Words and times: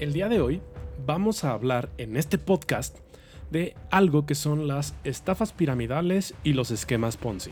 El 0.00 0.14
día 0.14 0.30
de 0.30 0.40
hoy 0.40 0.62
vamos 1.04 1.44
a 1.44 1.50
hablar 1.50 1.90
en 1.98 2.16
este 2.16 2.38
podcast 2.38 2.96
de 3.50 3.76
algo 3.90 4.24
que 4.24 4.34
son 4.34 4.66
las 4.66 4.94
estafas 5.04 5.52
piramidales 5.52 6.32
y 6.42 6.54
los 6.54 6.70
esquemas 6.70 7.18
Ponzi. 7.18 7.50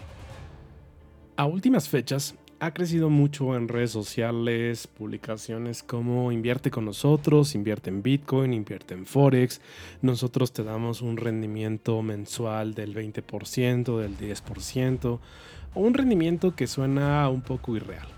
A 1.37 1.45
últimas 1.45 1.91
fechas 1.91 2.37
ha 2.59 2.73
crecido 2.73 3.11
mucho 3.11 3.55
en 3.55 3.69
redes 3.69 3.91
sociales, 3.91 4.87
publicaciones 4.87 5.83
como 5.83 6.33
invierte 6.33 6.71
con 6.71 6.87
nosotros, 6.87 7.55
invierte 7.55 7.91
en 7.91 8.03
Bitcoin, 8.03 8.55
invierte 8.55 8.95
en 8.95 9.05
Forex, 9.05 9.61
nosotros 10.01 10.51
te 10.55 10.65
damos 10.65 11.03
un 11.03 11.19
rendimiento 11.19 12.01
mensual 12.01 12.73
del 12.73 12.95
20%, 12.95 13.99
del 13.99 14.17
10%, 14.17 15.19
o 15.75 15.81
un 15.81 15.93
rendimiento 15.93 16.57
que 16.57 16.67
suena 16.67 17.29
un 17.29 17.43
poco 17.43 17.77
irreal. 17.77 18.18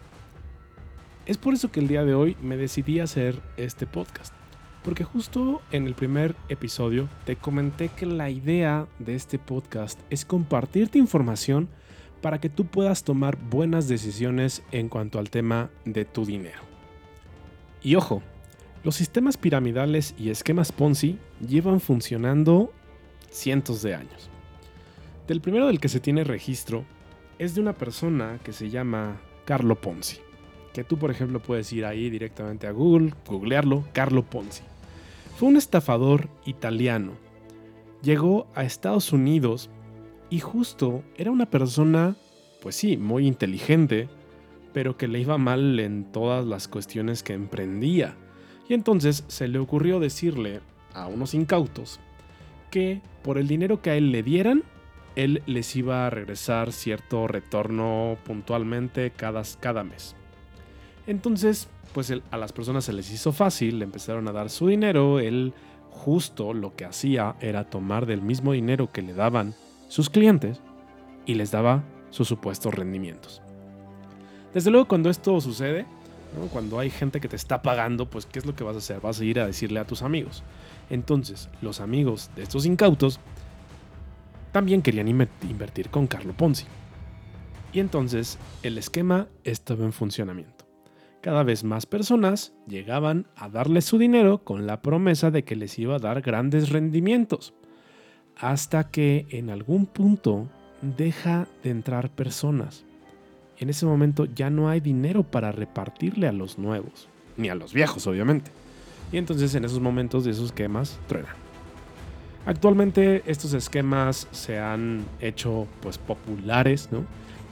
Es 1.30 1.38
por 1.38 1.54
eso 1.54 1.70
que 1.70 1.78
el 1.78 1.86
día 1.86 2.04
de 2.04 2.12
hoy 2.12 2.36
me 2.42 2.56
decidí 2.56 2.98
a 2.98 3.04
hacer 3.04 3.40
este 3.56 3.86
podcast. 3.86 4.34
Porque 4.82 5.04
justo 5.04 5.62
en 5.70 5.86
el 5.86 5.94
primer 5.94 6.34
episodio 6.48 7.08
te 7.24 7.36
comenté 7.36 7.88
que 7.88 8.04
la 8.04 8.30
idea 8.30 8.88
de 8.98 9.14
este 9.14 9.38
podcast 9.38 10.00
es 10.10 10.24
compartirte 10.24 10.98
información 10.98 11.68
para 12.20 12.40
que 12.40 12.48
tú 12.48 12.66
puedas 12.66 13.04
tomar 13.04 13.38
buenas 13.38 13.86
decisiones 13.86 14.64
en 14.72 14.88
cuanto 14.88 15.20
al 15.20 15.30
tema 15.30 15.70
de 15.84 16.04
tu 16.04 16.26
dinero. 16.26 16.62
Y 17.80 17.94
ojo, 17.94 18.24
los 18.82 18.96
sistemas 18.96 19.36
piramidales 19.36 20.16
y 20.18 20.30
esquemas 20.30 20.72
Ponzi 20.72 21.16
llevan 21.46 21.78
funcionando 21.78 22.72
cientos 23.30 23.82
de 23.82 23.94
años. 23.94 24.30
Del 25.28 25.40
primero 25.40 25.68
del 25.68 25.78
que 25.78 25.88
se 25.88 26.00
tiene 26.00 26.24
registro 26.24 26.84
es 27.38 27.54
de 27.54 27.60
una 27.60 27.74
persona 27.74 28.40
que 28.42 28.52
se 28.52 28.68
llama 28.68 29.20
Carlo 29.44 29.80
Ponzi 29.80 30.18
que 30.72 30.84
tú, 30.84 30.98
por 30.98 31.10
ejemplo, 31.10 31.40
puedes 31.40 31.72
ir 31.72 31.84
ahí 31.84 32.10
directamente 32.10 32.66
a 32.66 32.72
Google, 32.72 33.14
googlearlo, 33.26 33.84
Carlo 33.92 34.22
Ponzi. 34.22 34.62
Fue 35.36 35.48
un 35.48 35.56
estafador 35.56 36.28
italiano. 36.44 37.12
Llegó 38.02 38.46
a 38.54 38.64
Estados 38.64 39.12
Unidos 39.12 39.70
y 40.28 40.40
justo 40.40 41.02
era 41.16 41.30
una 41.30 41.46
persona, 41.46 42.16
pues 42.62 42.76
sí, 42.76 42.96
muy 42.96 43.26
inteligente, 43.26 44.08
pero 44.72 44.96
que 44.96 45.08
le 45.08 45.20
iba 45.20 45.38
mal 45.38 45.80
en 45.80 46.04
todas 46.04 46.46
las 46.46 46.68
cuestiones 46.68 47.22
que 47.22 47.32
emprendía. 47.32 48.16
Y 48.68 48.74
entonces 48.74 49.24
se 49.26 49.48
le 49.48 49.58
ocurrió 49.58 49.98
decirle 49.98 50.60
a 50.94 51.08
unos 51.08 51.34
incautos 51.34 51.98
que 52.70 53.00
por 53.22 53.36
el 53.36 53.48
dinero 53.48 53.82
que 53.82 53.90
a 53.90 53.96
él 53.96 54.12
le 54.12 54.22
dieran, 54.22 54.62
él 55.16 55.42
les 55.46 55.74
iba 55.74 56.06
a 56.06 56.10
regresar 56.10 56.72
cierto 56.72 57.26
retorno 57.26 58.16
puntualmente 58.24 59.10
cada, 59.10 59.42
cada 59.58 59.82
mes. 59.82 60.14
Entonces, 61.10 61.66
pues 61.92 62.14
a 62.30 62.36
las 62.36 62.52
personas 62.52 62.84
se 62.84 62.92
les 62.92 63.10
hizo 63.10 63.32
fácil, 63.32 63.80
le 63.80 63.84
empezaron 63.84 64.28
a 64.28 64.32
dar 64.32 64.48
su 64.48 64.68
dinero, 64.68 65.18
él 65.18 65.52
justo 65.90 66.54
lo 66.54 66.76
que 66.76 66.84
hacía 66.84 67.34
era 67.40 67.64
tomar 67.64 68.06
del 68.06 68.22
mismo 68.22 68.52
dinero 68.52 68.92
que 68.92 69.02
le 69.02 69.12
daban 69.12 69.52
sus 69.88 70.08
clientes 70.08 70.60
y 71.26 71.34
les 71.34 71.50
daba 71.50 71.82
sus 72.10 72.28
supuestos 72.28 72.72
rendimientos. 72.72 73.42
Desde 74.54 74.70
luego 74.70 74.86
cuando 74.86 75.10
esto 75.10 75.40
sucede, 75.40 75.84
cuando 76.52 76.78
hay 76.78 76.90
gente 76.90 77.20
que 77.20 77.26
te 77.26 77.34
está 77.34 77.60
pagando, 77.60 78.08
pues 78.08 78.24
¿qué 78.24 78.38
es 78.38 78.46
lo 78.46 78.54
que 78.54 78.62
vas 78.62 78.76
a 78.76 78.78
hacer? 78.78 79.00
Vas 79.00 79.18
a 79.18 79.24
ir 79.24 79.40
a 79.40 79.46
decirle 79.48 79.80
a 79.80 79.86
tus 79.88 80.02
amigos. 80.02 80.44
Entonces, 80.90 81.48
los 81.60 81.80
amigos 81.80 82.30
de 82.36 82.44
estos 82.44 82.66
incautos 82.66 83.18
también 84.52 84.80
querían 84.80 85.08
invertir 85.08 85.90
con 85.90 86.06
Carlo 86.06 86.34
Ponzi. 86.34 86.66
Y 87.72 87.80
entonces 87.80 88.38
el 88.62 88.78
esquema 88.78 89.26
estaba 89.42 89.84
en 89.84 89.92
funcionamiento 89.92 90.59
cada 91.20 91.42
vez 91.42 91.64
más 91.64 91.86
personas 91.86 92.52
llegaban 92.66 93.26
a 93.36 93.48
darle 93.48 93.82
su 93.82 93.98
dinero 93.98 94.42
con 94.44 94.66
la 94.66 94.80
promesa 94.80 95.30
de 95.30 95.44
que 95.44 95.56
les 95.56 95.78
iba 95.78 95.96
a 95.96 96.00
dar 96.00 96.22
grandes 96.22 96.70
rendimientos, 96.70 97.54
hasta 98.36 98.90
que 98.90 99.26
en 99.30 99.50
algún 99.50 99.86
punto 99.86 100.48
deja 100.80 101.46
de 101.62 101.70
entrar 101.70 102.10
personas. 102.10 102.84
En 103.58 103.68
ese 103.68 103.84
momento 103.84 104.24
ya 104.24 104.48
no 104.48 104.70
hay 104.70 104.80
dinero 104.80 105.22
para 105.22 105.52
repartirle 105.52 106.26
a 106.26 106.32
los 106.32 106.58
nuevos, 106.58 107.08
ni 107.36 107.50
a 107.50 107.54
los 107.54 107.74
viejos 107.74 108.06
obviamente. 108.06 108.50
Y 109.12 109.18
entonces 109.18 109.54
en 109.54 109.64
esos 109.64 109.80
momentos 109.80 110.24
de 110.24 110.30
esos 110.30 110.46
esquemas 110.46 110.98
truenan. 111.06 111.34
Actualmente 112.46 113.22
estos 113.26 113.52
esquemas 113.52 114.26
se 114.30 114.58
han 114.58 115.04
hecho 115.20 115.66
pues 115.82 115.98
populares, 115.98 116.88
¿no? 116.90 117.04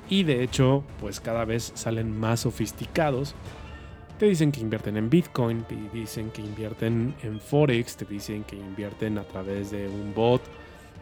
Y 0.09 0.23
de 0.23 0.43
hecho 0.43 0.83
pues 0.99 1.21
cada 1.21 1.45
vez 1.45 1.73
salen 1.75 2.19
más 2.19 2.41
sofisticados 2.41 3.35
te 4.19 4.27
dicen 4.27 4.51
que 4.51 4.61
invierten 4.61 4.97
en 4.97 5.09
Bitcoin, 5.09 5.63
te 5.63 5.77
dicen 5.93 6.31
que 6.31 6.43
invierten 6.43 7.15
en 7.23 7.41
Forex, 7.41 7.97
te 7.97 8.05
dicen 8.05 8.43
que 8.43 8.57
invierten 8.57 9.17
a 9.17 9.23
través 9.23 9.71
de 9.71 9.89
un 9.89 10.13
bot 10.13 10.43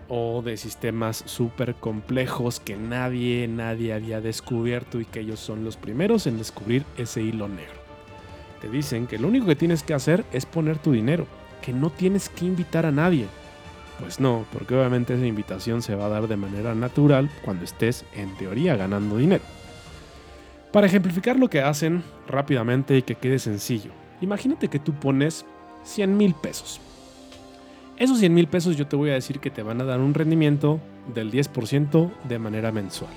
o 0.09 0.43
de 0.43 0.56
sistemas 0.56 1.22
súper 1.27 1.75
complejos 1.75 2.60
que 2.60 2.77
nadie, 2.77 3.49
nadie 3.49 3.94
había 3.94 4.21
descubierto 4.21 5.00
y 5.00 5.06
que 5.06 5.21
ellos 5.21 5.41
son 5.41 5.65
los 5.65 5.77
primeros 5.77 6.27
en 6.27 6.37
descubrir 6.37 6.84
ese 6.99 7.22
hilo 7.22 7.49
negro. 7.49 7.81
Te 8.60 8.69
dicen 8.69 9.06
que 9.06 9.19
lo 9.19 9.28
único 9.28 9.47
que 9.47 9.56
tienes 9.56 9.83
que 9.83 9.94
hacer 9.94 10.25
es 10.33 10.44
poner 10.44 10.78
tu 10.78 10.93
dinero, 10.93 11.27
que 11.62 11.72
no 11.72 11.91
tienes 11.91 12.28
que 12.28 12.44
invitar 12.44 12.84
a 12.84 12.93
nadie. 12.93 13.27
Pues 13.98 14.21
no, 14.21 14.44
porque 14.53 14.75
obviamente 14.75 15.15
esa 15.15 15.27
invitación 15.27 15.81
se 15.81 15.94
va 15.94 16.06
a 16.06 16.10
dar 16.10 16.28
de 16.28 16.37
manera 16.37 16.75
natural 16.75 17.31
cuando 17.44 17.65
estés 17.65 18.04
en 18.15 18.37
teoría 18.37 18.77
ganando 18.77 19.16
dinero. 19.16 19.43
Para 20.77 20.89
ejemplificar 20.89 21.39
lo 21.39 21.49
que 21.49 21.63
hacen 21.63 22.03
rápidamente 22.29 22.99
y 22.99 23.01
que 23.01 23.15
quede 23.15 23.39
sencillo, 23.39 23.93
imagínate 24.21 24.69
que 24.69 24.79
tú 24.79 24.93
pones 24.93 25.47
100 25.85 26.15
mil 26.15 26.35
pesos. 26.35 26.83
Esos 27.97 28.19
100 28.19 28.35
mil 28.35 28.47
pesos 28.47 28.77
yo 28.77 28.87
te 28.87 28.95
voy 28.95 29.09
a 29.09 29.15
decir 29.15 29.41
que 29.41 29.49
te 29.49 29.63
van 29.63 29.81
a 29.81 29.85
dar 29.85 30.01
un 30.01 30.13
rendimiento 30.13 30.79
del 31.15 31.33
10% 31.33 32.13
de 32.29 32.39
manera 32.39 32.73
mensual. 32.73 33.11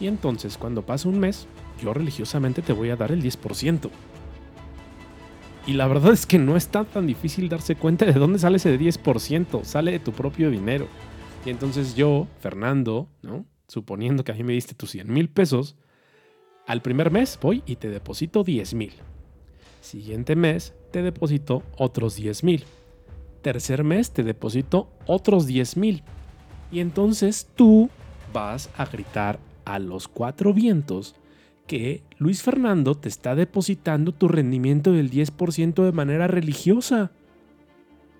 Y 0.00 0.08
entonces 0.08 0.58
cuando 0.58 0.84
pase 0.84 1.06
un 1.06 1.20
mes, 1.20 1.46
yo 1.80 1.94
religiosamente 1.94 2.62
te 2.62 2.72
voy 2.72 2.90
a 2.90 2.96
dar 2.96 3.12
el 3.12 3.22
10%. 3.22 3.88
Y 5.68 5.74
la 5.74 5.86
verdad 5.86 6.12
es 6.12 6.26
que 6.26 6.40
no 6.40 6.56
está 6.56 6.82
tan 6.82 7.06
difícil 7.06 7.48
darse 7.48 7.76
cuenta 7.76 8.06
de 8.06 8.14
dónde 8.14 8.40
sale 8.40 8.56
ese 8.56 8.76
10%, 8.76 9.62
sale 9.62 9.92
de 9.92 10.00
tu 10.00 10.10
propio 10.10 10.50
dinero. 10.50 10.88
Y 11.46 11.50
entonces 11.50 11.94
yo, 11.94 12.26
Fernando, 12.40 13.06
¿no? 13.22 13.44
suponiendo 13.68 14.24
que 14.24 14.32
a 14.32 14.34
mí 14.34 14.42
me 14.42 14.54
diste 14.54 14.74
tus 14.74 14.90
100 14.90 15.12
mil 15.12 15.28
pesos, 15.28 15.76
al 16.66 16.82
primer 16.82 17.10
mes 17.10 17.38
voy 17.40 17.62
y 17.66 17.76
te 17.76 17.88
deposito 17.88 18.44
10 18.44 18.74
mil. 18.74 18.92
Siguiente 19.80 20.36
mes 20.36 20.74
te 20.90 21.02
deposito 21.02 21.62
otros 21.76 22.16
10 22.16 22.44
mil. 22.44 22.64
Tercer 23.42 23.82
mes 23.82 24.12
te 24.12 24.22
deposito 24.22 24.88
otros 25.06 25.46
10 25.46 25.76
mil. 25.76 26.02
Y 26.70 26.80
entonces 26.80 27.48
tú 27.56 27.90
vas 28.32 28.70
a 28.76 28.86
gritar 28.86 29.38
a 29.64 29.78
los 29.78 30.08
cuatro 30.08 30.54
vientos 30.54 31.14
que 31.66 32.02
Luis 32.18 32.42
Fernando 32.42 32.94
te 32.94 33.08
está 33.08 33.34
depositando 33.34 34.12
tu 34.12 34.28
rendimiento 34.28 34.92
del 34.92 35.10
10% 35.10 35.84
de 35.84 35.92
manera 35.92 36.26
religiosa. 36.28 37.10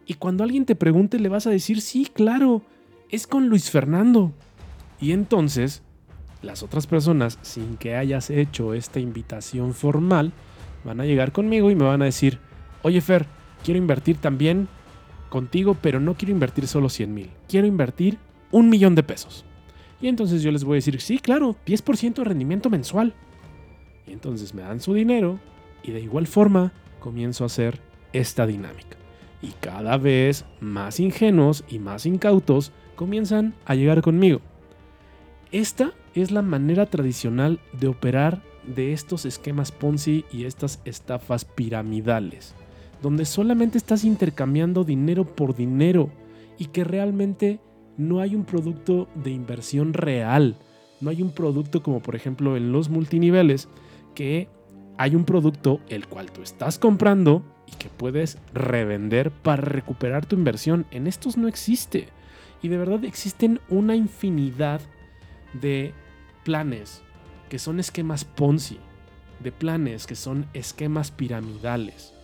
Y 0.07 0.15
cuando 0.15 0.45
alguien 0.45 0.65
te 0.65 0.75
pregunte 0.75 1.19
le 1.19 1.29
vas 1.29 1.47
a 1.47 1.51
decir, 1.51 1.81
sí, 1.81 2.09
claro, 2.13 2.63
es 3.09 3.27
con 3.27 3.49
Luis 3.49 3.71
Fernando. 3.71 4.33
Y 5.01 5.13
entonces 5.13 5.83
las 6.43 6.63
otras 6.63 6.87
personas, 6.87 7.39
sin 7.43 7.77
que 7.77 7.97
hayas 7.97 8.31
hecho 8.31 8.75
esta 8.75 9.01
invitación 9.01 9.75
formal, 9.75 10.33
van 10.85 11.01
a 11.01 11.05
llegar 11.05 11.33
conmigo 11.33 11.71
y 11.71 11.75
me 11.75 11.85
van 11.85 12.03
a 12.03 12.07
decir, 12.07 12.39
oye 12.83 13.01
Fer, 13.01 13.27
quiero 13.65 13.79
invertir 13.79 14.19
también 14.19 14.69
contigo, 15.29 15.77
pero 15.81 16.01
no 16.01 16.15
quiero 16.15 16.33
invertir 16.33 16.67
solo 16.67 16.89
100 16.89 17.15
mil, 17.15 17.31
quiero 17.49 17.67
invertir 17.67 18.19
un 18.51 18.69
millón 18.69 18.95
de 18.95 19.03
pesos. 19.03 19.45
Y 20.01 20.09
entonces 20.09 20.43
yo 20.43 20.51
les 20.51 20.65
voy 20.65 20.75
a 20.75 20.77
decir, 20.77 21.01
sí, 21.01 21.19
claro, 21.19 21.57
10% 21.65 22.15
de 22.15 22.25
rendimiento 22.25 22.69
mensual. 22.69 23.15
Y 24.07 24.13
entonces 24.13 24.53
me 24.53 24.63
dan 24.63 24.81
su 24.81 24.95
dinero 24.95 25.39
y 25.85 25.93
de 25.93 26.01
igual 26.01 26.27
forma 26.27 26.73
comienzo 26.99 27.45
a 27.45 27.47
hacer 27.47 27.81
esta 28.13 28.47
dinámica. 28.47 28.97
Y 29.41 29.53
cada 29.61 29.97
vez 29.97 30.45
más 30.61 30.99
ingenuos 30.99 31.65
y 31.69 31.79
más 31.79 32.05
incautos 32.05 32.73
comienzan 32.97 33.55
a 33.65 33.77
llegar 33.77 34.03
conmigo. 34.03 34.41
Esta 35.53 35.93
es 36.21 36.31
la 36.31 36.43
manera 36.43 36.87
tradicional 36.87 37.61
de 37.79 37.89
operar 37.89 38.43
de 38.67 38.93
estos 38.93 39.25
esquemas 39.25 39.73
Ponzi 39.73 40.25
y 40.31 40.45
estas 40.45 40.81
estafas 40.85 41.45
piramidales, 41.45 42.55
donde 43.01 43.25
solamente 43.25 43.79
estás 43.79 44.05
intercambiando 44.05 44.85
dinero 44.85 45.25
por 45.25 45.57
dinero 45.57 46.11
y 46.59 46.67
que 46.67 46.85
realmente 46.85 47.61
no 47.97 48.21
hay 48.21 48.35
un 48.35 48.45
producto 48.45 49.09
de 49.15 49.31
inversión 49.31 49.93
real, 49.95 50.57
no 51.01 51.11
hay 51.11 51.23
un 51.23 51.33
producto 51.33 51.83
como 51.83 52.01
por 52.01 52.15
ejemplo 52.15 52.57
en 52.57 52.73
los 52.73 52.89
multiniveles, 52.89 53.69
que 54.15 54.49
hay 54.99 55.15
un 55.17 55.25
producto 55.25 55.81
el 55.89 56.07
cual 56.07 56.31
tú 56.31 56.43
estás 56.43 56.79
comprando 56.79 57.43
y 57.67 57.77
que 57.77 57.89
puedes 57.89 58.39
revender 58.53 59.31
para 59.31 59.63
recuperar 59.63 60.27
tu 60.27 60.37
inversión. 60.37 60.87
En 60.91 61.07
estos 61.07 61.37
no 61.37 61.49
existe. 61.49 62.09
Y 62.63 62.69
de 62.69 62.79
verdad 62.79 63.05
existen 63.05 63.61
una 63.69 63.97
infinidad 63.97 64.81
de 65.61 65.95
planes 66.45 67.03
que 67.49 67.59
son 67.59 67.81
esquemas 67.81 68.25
Ponzi, 68.25 68.79
de 69.41 69.53
planes 69.53 70.07
que 70.07 70.15
son 70.15 70.47
esquemas 70.55 71.11
piramidales. 71.11 72.15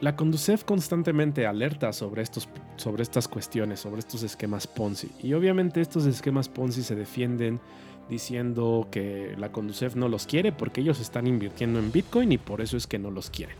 La 0.00 0.16
Conducef 0.16 0.64
constantemente 0.64 1.46
alerta 1.46 1.92
sobre, 1.92 2.22
estos, 2.22 2.48
sobre 2.76 3.02
estas 3.02 3.28
cuestiones, 3.28 3.80
sobre 3.80 3.98
estos 3.98 4.22
esquemas 4.22 4.66
Ponzi. 4.66 5.10
Y 5.22 5.34
obviamente 5.34 5.82
estos 5.82 6.06
esquemas 6.06 6.48
Ponzi 6.48 6.82
se 6.82 6.94
defienden 6.94 7.60
diciendo 8.08 8.88
que 8.90 9.34
la 9.38 9.52
Conducef 9.52 9.96
no 9.96 10.08
los 10.08 10.26
quiere 10.26 10.52
porque 10.52 10.80
ellos 10.80 11.00
están 11.00 11.26
invirtiendo 11.26 11.78
en 11.78 11.92
Bitcoin 11.92 12.32
y 12.32 12.38
por 12.38 12.62
eso 12.62 12.76
es 12.76 12.86
que 12.86 12.98
no 12.98 13.10
los 13.10 13.28
quieren. 13.28 13.56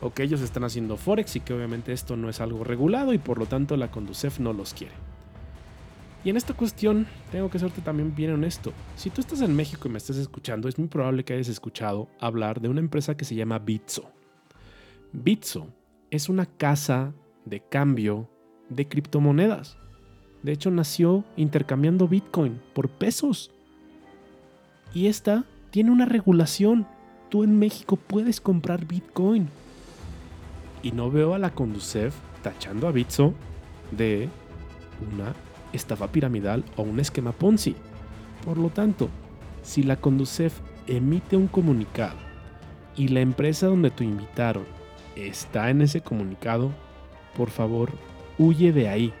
O 0.00 0.10
que 0.10 0.22
ellos 0.22 0.40
están 0.40 0.64
haciendo 0.64 0.96
Forex 0.96 1.36
y 1.36 1.40
que 1.40 1.52
obviamente 1.52 1.92
esto 1.92 2.16
no 2.16 2.30
es 2.30 2.40
algo 2.40 2.64
regulado 2.64 3.12
y 3.12 3.18
por 3.18 3.38
lo 3.38 3.46
tanto 3.46 3.76
la 3.76 3.90
Conducef 3.90 4.40
no 4.40 4.52
los 4.52 4.72
quiere. 4.72 4.94
Y 6.24 6.30
en 6.30 6.36
esta 6.36 6.54
cuestión 6.54 7.06
tengo 7.30 7.48
que 7.48 7.58
serte 7.58 7.80
también 7.80 8.14
bien 8.14 8.32
honesto. 8.32 8.72
Si 8.96 9.10
tú 9.10 9.20
estás 9.20 9.40
en 9.40 9.54
México 9.54 9.88
y 9.88 9.92
me 9.92 9.98
estás 9.98 10.16
escuchando, 10.16 10.68
es 10.68 10.78
muy 10.78 10.88
probable 10.88 11.24
que 11.24 11.34
hayas 11.34 11.48
escuchado 11.48 12.08
hablar 12.20 12.60
de 12.60 12.68
una 12.68 12.80
empresa 12.80 13.16
que 13.16 13.24
se 13.24 13.34
llama 13.34 13.58
Bitso. 13.58 14.10
Bitso 15.12 15.68
es 16.10 16.28
una 16.28 16.46
casa 16.46 17.14
de 17.44 17.60
cambio 17.60 18.28
de 18.68 18.88
criptomonedas. 18.88 19.76
De 20.42 20.52
hecho, 20.52 20.70
nació 20.70 21.24
intercambiando 21.36 22.08
Bitcoin 22.08 22.60
por 22.74 22.88
pesos. 22.88 23.50
Y 24.94 25.06
esta 25.06 25.44
tiene 25.70 25.90
una 25.90 26.04
regulación. 26.04 26.86
Tú 27.28 27.44
en 27.44 27.58
México 27.58 27.96
puedes 27.96 28.40
comprar 28.40 28.86
Bitcoin. 28.86 29.48
Y 30.82 30.92
no 30.92 31.10
veo 31.10 31.34
a 31.34 31.38
la 31.38 31.50
Conducef 31.54 32.14
tachando 32.42 32.86
a 32.88 32.92
Bitso 32.92 33.34
de 33.90 34.28
una 35.12 35.34
estafa 35.72 36.10
piramidal 36.12 36.64
o 36.76 36.82
un 36.82 37.00
esquema 37.00 37.32
Ponzi. 37.32 37.74
Por 38.44 38.58
lo 38.58 38.70
tanto, 38.70 39.08
si 39.62 39.82
la 39.82 39.96
Conducef 39.96 40.60
emite 40.86 41.36
un 41.36 41.48
comunicado 41.48 42.16
y 42.96 43.08
la 43.08 43.20
empresa 43.20 43.66
donde 43.66 43.90
te 43.90 44.04
invitaron 44.04 44.64
está 45.16 45.70
en 45.70 45.82
ese 45.82 46.00
comunicado, 46.00 46.70
por 47.36 47.50
favor, 47.50 47.92
huye 48.38 48.72
de 48.72 48.88
ahí. 48.88 49.12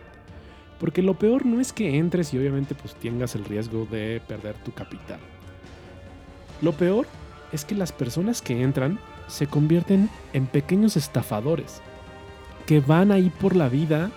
Porque 0.80 1.02
lo 1.02 1.14
peor 1.14 1.44
no 1.44 1.60
es 1.60 1.72
que 1.72 1.98
entres 1.98 2.32
y 2.32 2.38
obviamente 2.38 2.74
pues 2.74 2.94
tengas 2.94 3.34
el 3.34 3.44
riesgo 3.44 3.86
de 3.90 4.22
perder 4.26 4.54
tu 4.56 4.72
capital. 4.72 5.18
Lo 6.62 6.72
peor 6.72 7.06
es 7.52 7.64
que 7.64 7.74
las 7.74 7.92
personas 7.92 8.42
que 8.42 8.62
entran 8.62 8.98
se 9.26 9.46
convierten 9.46 10.08
en 10.32 10.46
pequeños 10.46 10.96
estafadores 10.96 11.82
que 12.66 12.80
van 12.80 13.12
ahí 13.12 13.30
por 13.30 13.56
la 13.56 13.68
vida 13.68 14.10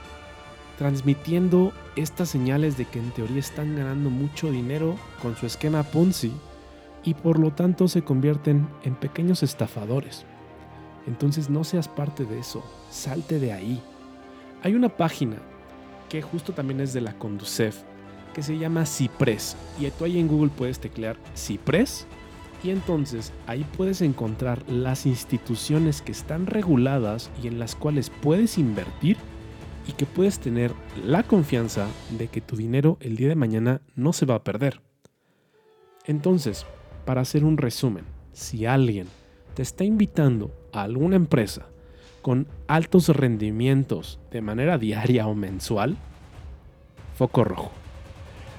transmitiendo 0.78 1.74
estas 1.95 2.29
señales 2.29 2.77
de 2.77 2.85
que 2.85 2.99
en 2.99 3.11
teoría 3.11 3.39
están 3.39 3.75
ganando 3.75 4.09
mucho 4.09 4.51
dinero 4.51 4.95
con 5.21 5.35
su 5.35 5.45
esquema 5.45 5.83
Ponzi 5.83 6.31
y 7.03 7.13
por 7.13 7.39
lo 7.39 7.51
tanto 7.51 7.88
se 7.88 8.03
convierten 8.03 8.67
en 8.83 8.95
pequeños 8.95 9.43
estafadores. 9.43 10.25
Entonces 11.07 11.49
no 11.49 11.63
seas 11.63 11.88
parte 11.88 12.25
de 12.25 12.39
eso, 12.39 12.63
salte 12.89 13.39
de 13.39 13.53
ahí. 13.53 13.81
Hay 14.63 14.75
una 14.75 14.89
página 14.89 15.38
que 16.09 16.21
justo 16.21 16.53
también 16.53 16.81
es 16.81 16.93
de 16.93 17.01
la 17.01 17.17
Conducef 17.17 17.81
que 18.33 18.44
se 18.44 18.57
llama 18.57 18.85
Cipres 18.85 19.57
y 19.79 19.89
tú 19.91 20.05
ahí 20.05 20.19
en 20.19 20.27
Google 20.27 20.51
puedes 20.55 20.79
teclear 20.79 21.17
Cipres 21.35 22.07
y 22.63 22.69
entonces 22.69 23.33
ahí 23.47 23.65
puedes 23.75 24.01
encontrar 24.01 24.63
las 24.69 25.05
instituciones 25.05 26.01
que 26.01 26.11
están 26.11 26.45
reguladas 26.45 27.29
y 27.41 27.47
en 27.47 27.59
las 27.59 27.75
cuales 27.75 28.09
puedes 28.21 28.57
invertir 28.57 29.17
y 29.88 29.94
que 29.94 30.06
puedes 30.06 30.39
tener 30.39 30.74
la 31.06 31.24
confianza 31.24 31.88
de 32.18 32.28
que 32.28 32.42
tu 32.42 32.56
dinero 32.56 32.98
el 33.00 33.16
día 33.16 33.30
de 33.30 33.36
mañana 33.36 33.81
no 33.95 34.13
se 34.13 34.25
va 34.25 34.36
a 34.36 34.44
perder. 34.44 34.81
Entonces, 36.06 36.66
para 37.06 37.22
hacer 37.22 37.44
un 37.44 37.57
resumen, 37.57 38.06
si 38.33 38.66
alguien 38.66 39.07
te 39.54 39.62
está 39.62 39.83
invitando 39.83 40.51
a 40.72 40.83
alguna 40.83 41.16
empresa 41.16 41.68
con 42.22 42.48
altos 42.68 43.10
rendimientos 43.10 44.19
de 44.31 44.42
manera 44.42 44.78
diaria 44.78 45.28
o 45.28 45.36
mensual, 45.36 45.98
foco 47.16 47.44
rojo. 47.44 47.72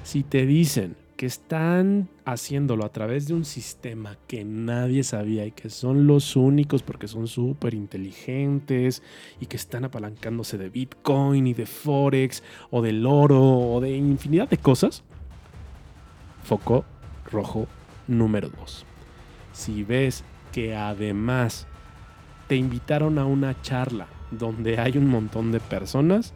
Si 0.03 0.23
te 0.23 0.47
dicen 0.47 0.97
que 1.23 1.27
están 1.27 2.09
haciéndolo 2.25 2.85
a 2.85 2.89
través 2.89 3.29
de 3.29 3.35
un 3.35 3.45
sistema 3.45 4.19
que 4.27 4.45
nadie 4.45 5.05
sabía 5.05 5.47
y 5.47 5.53
que 5.53 5.71
son 5.71 6.09
los 6.09 6.35
únicos 6.35 6.83
porque 6.83 7.07
son 7.07 7.29
súper 7.29 7.75
inteligentes 7.75 9.05
y 9.39 9.47
que 9.47 9.57
están 9.57 9.85
apalancándose 9.85 10.59
de 10.59 10.69
Bitcoin 10.69 11.47
y 11.47 11.55
de 11.55 11.65
Forex 11.65 12.43
o 12.73 12.83
del 12.83 13.07
oro 13.07 13.41
o 13.41 13.81
de 13.81 13.97
infinidad 13.97 14.49
de 14.49 14.59
cosas, 14.59 15.05
foco 16.43 16.85
rojo 17.31 17.69
número 18.09 18.49
2. 18.49 18.85
Si 19.53 19.85
ves 19.85 20.25
que 20.51 20.75
además 20.75 21.69
te 22.49 22.57
invitaron 22.57 23.21
a 23.21 23.27
una 23.27 23.63
charla 23.63 24.09
donde 24.33 24.81
hay 24.81 24.99
un 24.99 25.07
montón 25.07 25.53
de 25.53 25.61
personas 25.61 26.35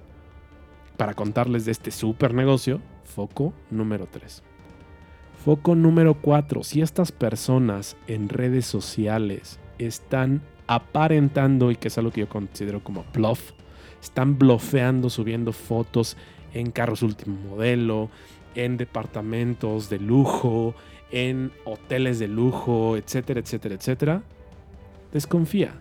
para 0.96 1.14
contarles 1.14 1.64
de 1.64 1.72
este 1.72 1.90
super 1.90 2.32
negocio, 2.32 2.80
foco 3.02 3.52
número 3.68 4.06
3. 4.06 4.44
Foco 5.46 5.76
número 5.76 6.14
4. 6.14 6.64
Si 6.64 6.80
estas 6.82 7.12
personas 7.12 7.96
en 8.08 8.28
redes 8.28 8.66
sociales 8.66 9.60
están 9.78 10.42
aparentando, 10.66 11.70
y 11.70 11.76
que 11.76 11.86
es 11.86 11.96
algo 11.98 12.10
que 12.10 12.22
yo 12.22 12.28
considero 12.28 12.82
como 12.82 13.04
bluff, 13.14 13.52
están 14.02 14.40
blofeando, 14.40 15.08
subiendo 15.08 15.52
fotos 15.52 16.16
en 16.52 16.72
carros 16.72 17.02
último 17.02 17.36
modelo, 17.48 18.10
en 18.56 18.76
departamentos 18.76 19.88
de 19.88 20.00
lujo, 20.00 20.74
en 21.12 21.52
hoteles 21.64 22.18
de 22.18 22.26
lujo, 22.26 22.96
etcétera, 22.96 23.38
etcétera, 23.38 23.76
etcétera, 23.76 24.22
desconfía. 25.12 25.74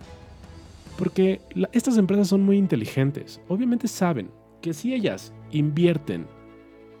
Porque 0.96 1.40
estas 1.72 1.98
empresas 1.98 2.28
son 2.28 2.44
muy 2.44 2.56
inteligentes. 2.56 3.40
Obviamente 3.48 3.88
saben 3.88 4.30
que 4.62 4.72
si 4.72 4.94
ellas 4.94 5.32
invierten 5.50 6.28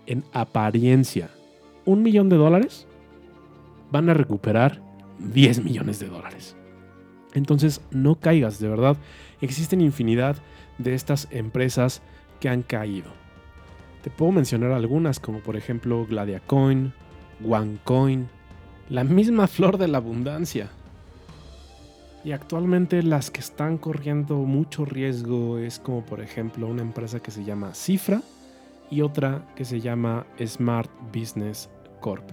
en 0.06 0.24
apariencia 0.32 1.30
un 1.86 2.02
millón 2.02 2.28
de 2.28 2.36
dólares, 2.36 2.86
van 3.90 4.10
a 4.10 4.14
recuperar 4.14 4.82
10 5.18 5.64
millones 5.64 5.98
de 5.98 6.08
dólares. 6.08 6.56
Entonces 7.32 7.80
no 7.90 8.16
caigas, 8.16 8.58
de 8.58 8.68
verdad. 8.68 8.96
Existen 9.40 9.80
infinidad 9.80 10.36
de 10.78 10.94
estas 10.94 11.28
empresas 11.30 12.02
que 12.40 12.48
han 12.48 12.62
caído. 12.62 13.10
Te 14.02 14.10
puedo 14.10 14.32
mencionar 14.32 14.72
algunas 14.72 15.20
como 15.20 15.40
por 15.40 15.56
ejemplo 15.56 16.06
Gladiacoin, 16.06 16.92
OneCoin, 17.44 18.28
la 18.88 19.04
misma 19.04 19.46
flor 19.48 19.78
de 19.78 19.88
la 19.88 19.98
abundancia. 19.98 20.68
Y 22.24 22.32
actualmente 22.32 23.02
las 23.02 23.30
que 23.30 23.40
están 23.40 23.78
corriendo 23.78 24.36
mucho 24.38 24.84
riesgo 24.84 25.58
es 25.58 25.78
como 25.78 26.04
por 26.04 26.20
ejemplo 26.20 26.66
una 26.66 26.82
empresa 26.82 27.20
que 27.20 27.30
se 27.30 27.44
llama 27.44 27.74
Cifra 27.74 28.20
y 28.90 29.02
otra 29.02 29.46
que 29.54 29.64
se 29.64 29.80
llama 29.80 30.26
Smart 30.44 30.90
Business 31.14 31.68
Corp, 32.06 32.30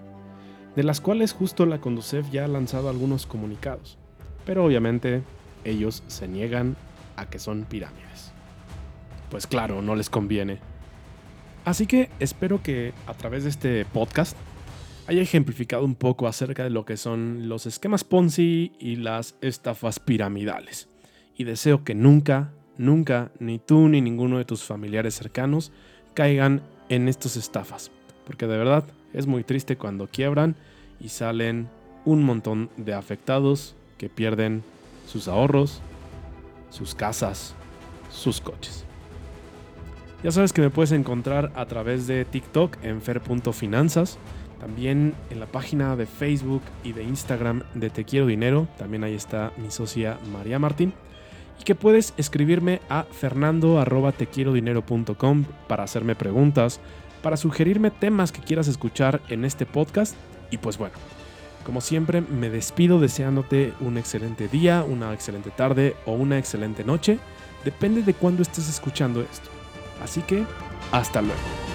de 0.76 0.84
las 0.84 1.02
cuales 1.02 1.34
justo 1.34 1.66
la 1.66 1.82
Conducef 1.82 2.30
ya 2.30 2.46
ha 2.46 2.48
lanzado 2.48 2.90
algunos 2.90 3.26
comunicados, 3.26 3.98
pero 4.46 4.64
obviamente 4.64 5.24
ellos 5.64 6.04
se 6.06 6.28
niegan 6.28 6.76
a 7.16 7.26
que 7.26 7.40
son 7.40 7.64
pirámides. 7.64 8.34
Pues 9.32 9.48
claro, 9.48 9.82
no 9.82 9.96
les 9.96 10.12
conviene. 10.12 10.60
Así 11.66 11.88
que 11.88 12.12
espero 12.20 12.62
que 12.62 12.94
a 13.08 13.16
través 13.16 13.46
de 13.46 13.50
este 13.50 13.86
podcast 13.86 14.38
haya 15.08 15.24
ejemplificado 15.24 15.84
un 15.84 15.96
poco 15.96 16.28
acerca 16.28 16.64
de 16.64 16.70
lo 16.70 16.86
que 16.86 16.96
son 16.96 17.50
los 17.50 17.66
esquemas 17.66 18.04
Ponzi 18.04 18.74
y 18.78 18.98
las 18.98 19.38
estafas 19.42 20.00
piramidales. 20.00 20.88
Y 21.36 21.46
deseo 21.46 21.84
que 21.84 21.96
nunca, 21.96 22.54
nunca, 22.78 23.32
ni 23.40 23.58
tú 23.58 23.90
ni 23.90 24.02
ninguno 24.02 24.38
de 24.38 24.46
tus 24.46 24.62
familiares 24.62 25.16
cercanos 25.16 25.72
caigan 26.14 26.62
en 26.90 27.08
estas 27.08 27.38
estafas. 27.38 27.90
Porque 28.26 28.48
de 28.48 28.58
verdad 28.58 28.86
es 29.14 29.28
muy 29.28 29.44
triste 29.44 29.78
cuando 29.78 30.08
quiebran 30.08 30.56
y 31.00 31.10
salen 31.10 31.70
un 32.06 32.24
montón 32.24 32.70
de 32.78 32.94
afectados 32.94 33.76
que 33.98 34.10
pierden 34.10 34.64
sus 35.08 35.28
ahorros, 35.28 35.82
sus 36.70 36.96
casas, 36.96 37.56
sus 38.12 38.42
coches. 38.42 38.86
Ya 40.24 40.32
sabes 40.32 40.54
que 40.54 40.62
me 40.62 40.70
puedes 40.70 40.94
encontrar 40.94 41.52
a 41.56 41.66
través 41.66 42.08
de 42.08 42.24
TikTok 42.24 42.78
en 42.84 43.02
fer.finanzas 43.02 44.18
también 44.64 45.14
en 45.30 45.42
la 45.42 45.46
página 45.46 45.98
de 45.98 46.06
Facebook 46.06 46.62
y 46.86 46.94
de 46.94 47.04
Instagram 47.04 47.64
de 47.74 47.90
Te 47.90 48.06
Quiero 48.06 48.28
Dinero, 48.28 48.70
también 48.78 49.04
ahí 49.04 49.14
está 49.14 49.52
mi 49.58 49.70
socia 49.70 50.18
María 50.32 50.58
Martín. 50.58 50.94
Y 51.60 51.66
que 51.66 51.76
puedes 51.76 52.14
escribirme 52.16 52.80
a 52.88 53.04
fernando.tequierodinero.com 53.04 55.44
para 55.68 55.84
hacerme 55.84 56.16
preguntas, 56.16 56.80
para 57.24 57.38
sugerirme 57.38 57.90
temas 57.90 58.32
que 58.32 58.42
quieras 58.42 58.68
escuchar 58.68 59.22
en 59.30 59.46
este 59.46 59.66
podcast. 59.66 60.16
Y 60.52 60.58
pues 60.60 60.78
bueno, 60.78 60.94
como 61.66 61.82
siempre 61.82 62.22
me 62.22 62.52
despido 62.52 63.00
deseándote 63.00 63.74
un 63.80 63.98
excelente 63.98 64.48
día, 64.48 64.84
una 64.84 65.12
excelente 65.14 65.50
tarde 65.50 65.96
o 66.06 66.12
una 66.12 66.38
excelente 66.38 66.84
noche. 66.84 67.18
Depende 67.66 68.04
de 68.04 68.14
cuándo 68.14 68.44
estés 68.44 68.70
escuchando 68.70 69.22
esto. 69.22 69.50
Así 70.04 70.22
que, 70.22 70.44
hasta 70.92 71.22
luego. 71.22 71.73